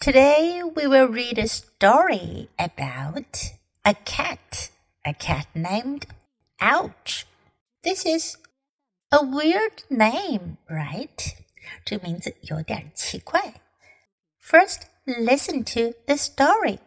[0.00, 3.52] Today we will read a story about
[3.84, 4.70] a cat,
[5.04, 6.06] a cat named
[6.60, 7.26] Ouch.
[7.82, 8.36] This is
[9.10, 11.36] a weird name, right?
[11.84, 13.54] 这个名字有点奇怪。
[14.40, 16.78] First, listen to the story.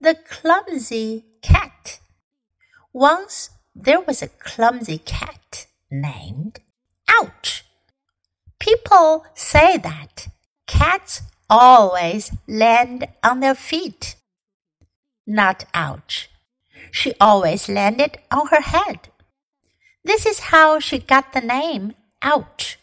[0.00, 1.98] The clumsy cat.
[2.92, 6.60] Once there was a clumsy cat named
[7.08, 7.64] Ouch.
[8.58, 10.28] People say that
[10.66, 14.15] cats always land on their feet.
[15.25, 16.29] Not ouch.
[16.91, 19.09] She always landed on her head.
[20.03, 22.77] This is how she got the name Ouch.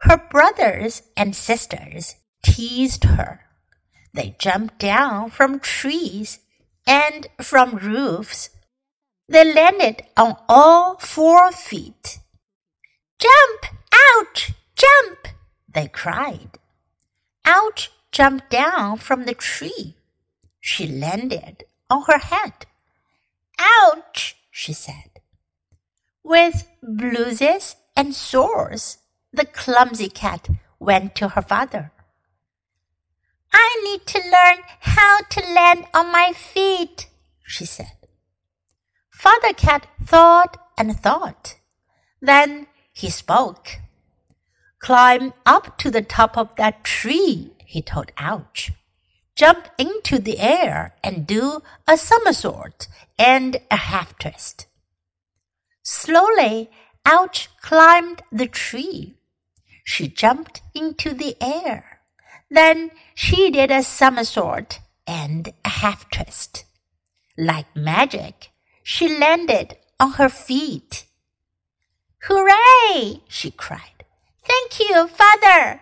[0.00, 3.40] Her brothers and sisters teased her.
[4.12, 6.38] They jumped down from trees
[6.86, 8.50] and from roofs.
[9.28, 12.18] They landed on all four feet.
[13.18, 13.74] Jump!
[13.92, 14.52] Ouch!
[14.76, 15.28] Jump!
[15.68, 16.58] They cried.
[17.46, 19.96] Ouch jumped down from the tree.
[20.60, 22.66] She landed on her head.
[23.58, 24.36] Ouch!
[24.50, 25.20] she said.
[26.22, 28.98] With bruises and sores,
[29.32, 30.48] the clumsy cat
[30.80, 31.92] went to her father.
[33.52, 37.08] I need to learn how to land on my feet,
[37.46, 37.92] she said.
[39.10, 41.56] Father Cat thought and thought.
[42.20, 43.78] Then he spoke.
[44.78, 48.72] Climb up to the top of that tree, he told Ouch.
[49.34, 54.66] Jump into the air and do a somersault and a half twist.
[55.82, 56.70] Slowly,
[57.04, 59.18] Ouch climbed the tree.
[59.84, 62.00] She jumped into the air.
[62.50, 66.64] Then she did a somersault and a half twist.
[67.36, 68.50] Like magic,
[68.82, 71.04] she landed on her feet.
[72.22, 73.22] Hooray!
[73.28, 73.95] she cried.
[74.46, 75.80] Thank you, father.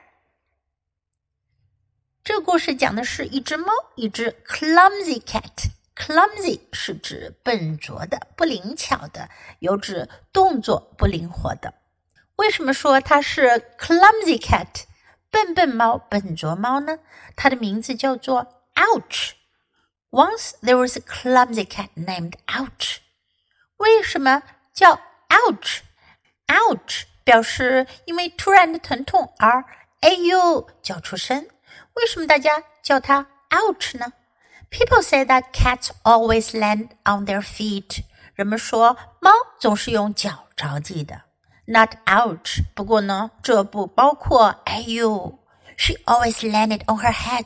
[2.23, 5.69] 这故事讲的是一只猫，一只 clumsy cat。
[5.95, 11.74] clumsy 是指笨拙的、不灵巧的，有指动作不灵活的。
[12.36, 14.85] 为什么说它是 clumsy cat？
[15.30, 17.01] 笨笨猫、笨拙猫呢？
[17.36, 19.33] 它的名字叫做 Ouch。
[20.11, 23.01] Once there was a clumsy cat named Ouch。
[23.77, 24.42] 为什么
[24.73, 29.64] 叫 Ouch？Ouch 表示因为突然的疼痛而
[30.02, 31.48] 哎呦叫出声。
[31.93, 34.14] 为什么大家叫它 Ouch 呢？
[34.70, 38.04] People say that cats always land on their feet。
[38.36, 41.21] 人们说猫总是用脚着地的。
[41.65, 42.64] Not ouch。
[42.73, 45.39] 不过呢，这不包括哎呦。
[45.77, 47.45] She always landed on her head。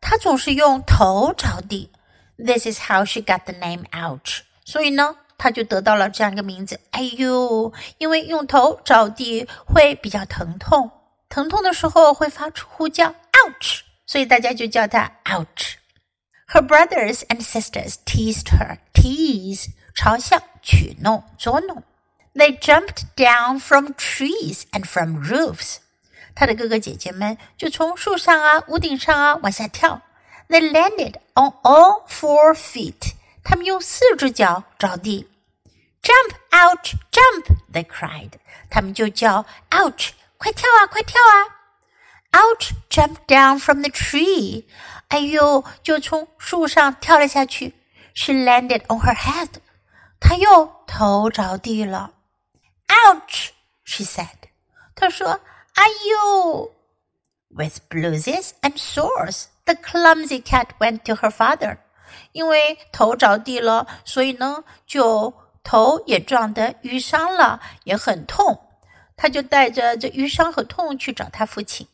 [0.00, 1.90] 她总是用头着地。
[2.36, 4.40] This is how she got the name Ouch。
[4.64, 6.80] 所以呢， 她就得到了这样一个名字。
[6.90, 10.90] 哎呦，因为用头着地会比较疼痛，
[11.28, 13.80] 疼痛的时候会发出呼叫 Ouch。
[14.06, 18.78] 所以大家就叫她 Ouch。Her brothers and sisters teased her.
[18.92, 21.82] Tease 嘲笑、取弄、捉弄。
[22.34, 25.76] They jumped down from trees and from roofs.
[26.34, 30.02] 她的哥哥姐姐们就从树上啊、屋顶上啊往下跳。
[30.48, 33.12] They landed on all four feet.
[33.48, 35.28] 他们用四只脚着地。
[36.02, 37.56] Jump, ouch, jump!
[37.72, 38.32] They cried.
[38.70, 41.54] 他们就叫 Ouch，快跳啊，快跳啊！
[42.32, 44.64] Ouch jumped down from the tree.
[45.08, 47.74] 哎呦，就从树上跳了下去。
[48.14, 49.48] She landed on her head.
[50.20, 52.12] 她又头着地了。
[52.88, 53.50] Ouch,
[53.84, 54.48] she said.
[54.94, 55.40] 她说：“
[55.74, 56.72] 哎呦。”
[57.50, 61.78] With bruises and sores, the clumsy cat went to her father.
[62.31, 65.33] 因为头着地了，所以呢，就
[65.63, 68.59] 头也撞得淤伤了，也很痛。
[69.15, 71.87] 他就带着这淤伤和痛去找他父亲。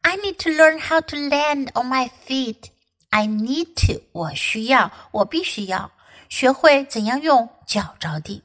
[0.00, 2.70] I need to learn how to land on my feet.
[3.10, 5.90] I need to，我需要，我必须要
[6.28, 8.42] 学会怎样用脚着地。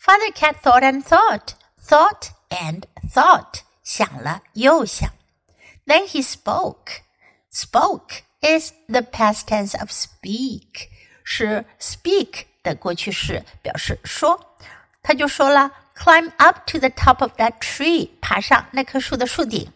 [0.00, 1.54] Father Cat thought and thought,
[1.84, 5.10] thought and thought，想了又想。
[5.84, 7.02] Then he spoke.
[7.50, 10.89] Spoke is the past tense of speak，
[11.23, 14.57] 是 speak 的过去式，表示说。
[15.01, 19.71] 他就说了：“Climb up to the top of that tree，爬上那棵树的树顶。”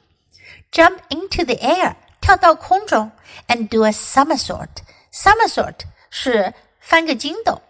[0.71, 3.11] jump into the air，跳到空中，
[3.47, 5.79] and do a somersault。somersault
[6.09, 7.61] 是翻个筋斗，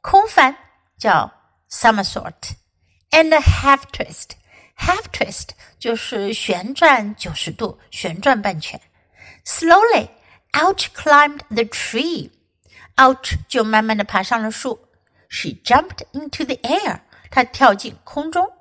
[0.00, 0.56] 空翻
[0.98, 1.30] 叫
[1.70, 8.80] somersault，and a half twist。half twist 就是旋转九十度，旋转半圈。
[9.44, 10.08] Slowly,
[10.59, 12.31] Ouch climbed the tree.
[12.95, 14.89] Ouch 就慢慢的爬上了树。
[15.29, 17.01] She jumped into the air.
[17.29, 18.51] 她跳进空中。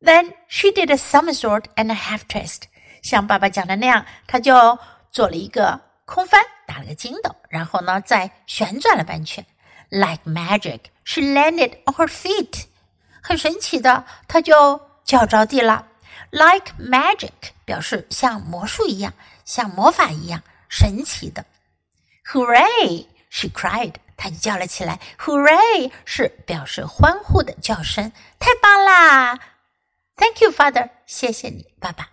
[0.00, 2.62] Then she did a somersault and a half twist.
[3.02, 4.78] 像爸爸讲的那样，她就
[5.10, 9.44] 做了一个空翻，打了个筋斗，然后呢，再旋转了半圈。
[9.88, 12.66] Like magic, she landed on her feet.
[13.20, 15.88] 很神奇的，她就脚着地了。
[16.30, 17.32] Like magic
[17.64, 19.14] 表示像魔术一样，
[19.44, 20.42] 像魔法一样。
[20.69, 21.45] 神奇的。
[22.31, 23.07] Hooray!
[23.29, 23.95] She cried.
[24.15, 24.99] 她就叫了起来。
[25.19, 28.11] Hooray 是表示欢呼的叫声。
[28.39, 29.39] 太棒啦！
[30.15, 30.89] Thank you, Father.
[31.05, 32.11] 谢谢你，爸爸。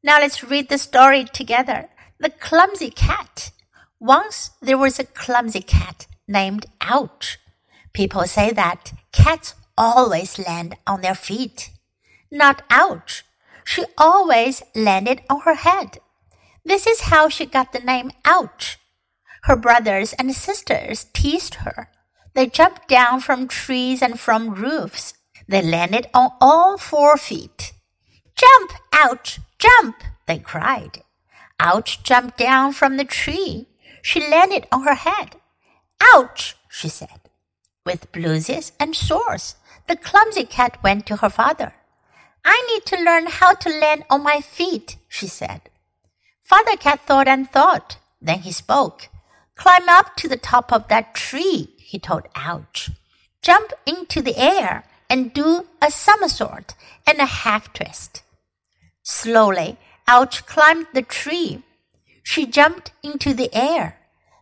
[0.00, 1.88] Now let's read the story together.
[2.18, 3.50] The clumsy cat.
[3.98, 7.38] Once there was a clumsy cat named Ouch.
[7.92, 11.70] People say that cats always land on their feet.
[12.30, 13.24] Not Ouch.
[13.64, 15.98] She always landed on her head.
[16.65, 18.77] This is how she got the name Ouch.
[19.43, 21.89] Her brothers and sisters teased her.
[22.33, 25.13] They jumped down from trees and from roofs.
[25.47, 27.73] They landed on all four feet.
[28.35, 31.03] Jump, Ouch, jump, they cried.
[31.59, 33.67] Ouch jumped down from the tree.
[34.01, 35.35] She landed on her head.
[36.13, 37.29] Ouch, she said.
[37.85, 39.55] With bruises and sores,
[39.87, 41.73] the clumsy cat went to her father.
[42.45, 45.61] I need to learn how to land on my feet, she said.
[46.49, 47.97] Father Cat thought and thought.
[48.19, 49.09] Then he spoke.
[49.55, 52.89] Climb up to the top of that tree, he told Ouch.
[53.43, 56.73] Jump into the air and do a somersault
[57.05, 58.23] and a half twist.
[59.03, 61.61] Slowly, Ouch climbed the tree.
[62.23, 63.99] She jumped into the air.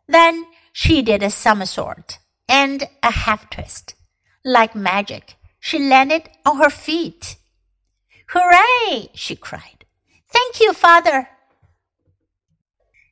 [0.08, 3.96] Then she did a somersault and a half twist.
[4.46, 7.36] Like magic, she landed on her feet.
[8.30, 9.10] Hooray!
[9.14, 9.84] she cried.
[10.32, 11.28] Thank you, father.